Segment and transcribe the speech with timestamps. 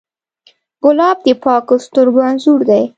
[0.83, 2.83] ګلاب د پاکو سترګو انځور دی.